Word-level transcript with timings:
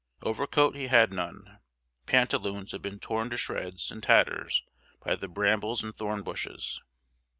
Overcoat 0.23 0.75
he 0.75 0.87
had 0.87 1.13
none. 1.13 1.59
Pantaloons 2.07 2.71
had 2.71 2.81
been 2.81 2.97
torn 2.99 3.29
to 3.29 3.37
shreds 3.37 3.91
and 3.91 4.01
tatters 4.01 4.63
by 5.05 5.15
the 5.15 5.27
brambles 5.27 5.83
and 5.83 5.95
thorn 5.95 6.23
bushes. 6.23 6.81